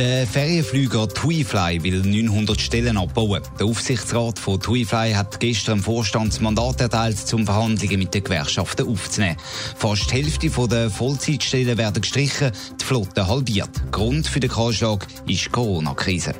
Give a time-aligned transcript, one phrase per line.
[0.00, 3.42] Der Ferienflüger TuiFly will 900 Stellen abbauen.
[3.58, 9.36] Der Aufsichtsrat von TuiFly hat gestern dem Vorstandsmandat erteilt, um Verhandlungen mit den Gewerkschaften aufzunehmen.
[9.76, 13.68] Fast die Hälfte der Vollzeitstellen werden gestrichen, die Flotte halbiert.
[13.92, 16.34] Grund für den Kahlschlag ist die Corona-Krise.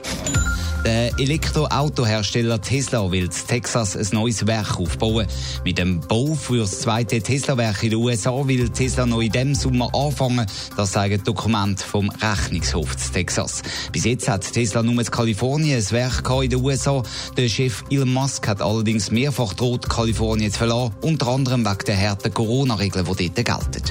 [0.85, 5.27] Der Elektroautohersteller Tesla will in Texas ein neues Werk aufbauen.
[5.63, 9.55] Mit dem Bau für das zweite Tesla-Werk in den USA will Tesla noch in diesem
[9.55, 10.47] Sommer anfangen.
[10.79, 12.99] Das sagen Dokumente vom Rechnungshof in
[13.51, 13.63] Texas.
[13.93, 17.03] Bis jetzt hat Tesla nur in Kalifornien ein Werk in den USA.
[17.37, 22.01] Der Chef Elon Musk hat allerdings mehrfach droht, Kalifornien zu verlassen, unter anderem wegen der
[22.01, 23.83] harten Corona-Regeln, die dort gelten.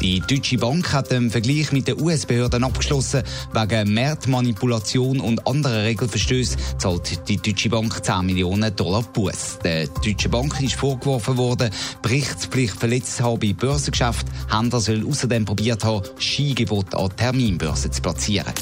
[0.00, 3.22] Die Deutsche Bank hat im Vergleich mit den US-Behörden abgeschlossen.
[3.52, 9.58] Wegen Marktmanipulation und anderen Regelverstößen zahlt die Deutsche Bank 10 Millionen Dollar Buß.
[9.62, 14.30] Der Deutschen Bank ist vorgeworfen worden, Berichtspflicht verletzt zu haben bei Börsengeschäften.
[14.50, 18.54] Händler sollen außerdem probiert haben, Skigebot an Terminbörsen zu platzieren.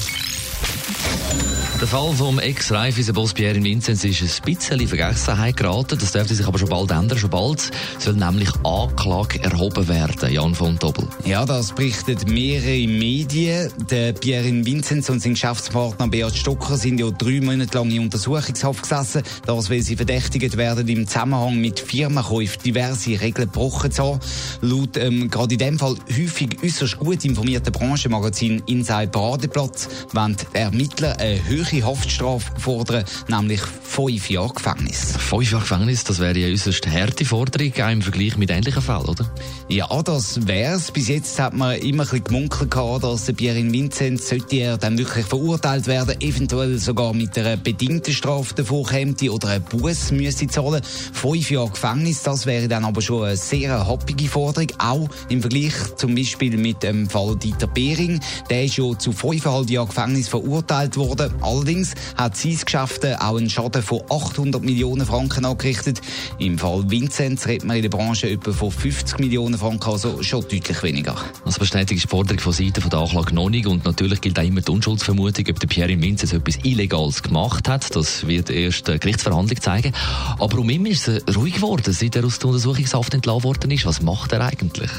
[1.79, 5.97] Der Fall vom Ex-Raiffeisen-Boss Pierre Vinzenz ist ein bisschen in Vergessenheit geraten.
[5.97, 7.17] Das dürfte sich aber schon bald ändern.
[7.17, 10.29] Schon bald soll nämlich Anklage erhoben werden.
[10.29, 11.07] Jan von Dobbel.
[11.23, 13.71] Ja, das berichtet mehrere Medien.
[13.89, 18.81] Der Pierre Vinzenz und sein Geschäftspartner Beat Stocker sind ja drei Monate lang in Untersuchungshaft
[18.81, 19.23] gesessen.
[19.45, 24.19] Das, weil sie verdächtigt werden, im Zusammenhang mit Firmenkäufen diverse Regeln gebrochen zu haben.
[24.59, 30.57] Laut ähm, gerade in dem Fall häufig äußerst gut informierten Branchenmagazin Inside Paradeplatz wollen die
[30.57, 31.39] Ermittler eine
[31.71, 35.15] Haftstrafe fordern, nämlich fünf Jahre Gefängnis.
[35.17, 39.05] Fünf Jahre Gefängnis, das wäre ja äußerst harte Forderung, auch im Vergleich mit ähnlichen Fällen,
[39.05, 39.31] oder?
[39.67, 40.91] Ja, das wär's.
[40.91, 44.97] Bis jetzt hat man immer ein bisschen gemunkelt dass der Pierre Vincent, sollte er dann
[44.97, 50.47] wirklich verurteilt werden, eventuell sogar mit einer bedingten Strafe davor käme oder einen Buß müsste
[50.47, 50.81] zahlen.
[51.13, 55.73] Fünf Jahre Gefängnis, das wäre dann aber schon eine sehr happige Forderung, auch im Vergleich
[55.95, 58.19] zum Beispiel mit dem Fall Dieter Behring.
[58.49, 61.33] Der ist ja zu fünfeinhalb Jahren Gefängnis verurteilt worden.
[61.59, 65.99] Allerdings hat sein Geschäft auch einen Schaden von 800 Millionen Franken angerichtet.
[66.37, 70.43] Im Fall Vinzenz redet man in der Branche etwa von 50 Millionen Franken, also schon
[70.43, 71.17] deutlich weniger.
[71.43, 74.61] Das bestätigt die Forderung von Seiten der Anklage noch nicht und natürlich gilt auch immer
[74.61, 77.93] die Unschuldsvermutung, ob der Pierre Vinzenz etwas Illegales gemacht hat.
[77.93, 79.91] Das wird erst eine Gerichtsverhandlung zeigen.
[80.39, 83.85] Aber um ihn ist es ruhig geworden, seit er aus der Untersuchungshaft entlassen worden ist.
[83.85, 84.91] Was macht er eigentlich?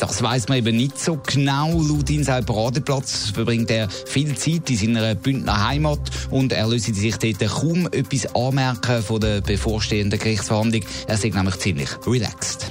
[0.00, 1.80] Das weiß man eben nicht so genau.
[1.80, 5.91] Laut Inside Paradeplatz verbringt er viel Zeit in seiner Bündner Heimat
[6.30, 10.84] und er löst sich dort kaum etwas anmerken von der bevorstehenden Gerichtsverhandlung.
[11.06, 12.70] Er ist nämlich ziemlich relaxed.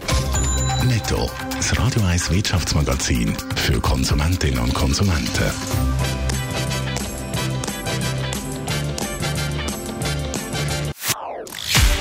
[0.87, 1.29] Netto.
[1.55, 5.51] Das Radio 1 Wirtschaftsmagazin für Konsumentinnen und Konsumenten.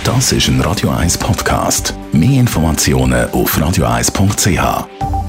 [0.05, 1.95] Das ist ein Radio 1 Podcast.
[2.13, 5.20] Mehr Informationen auf radio1.ch.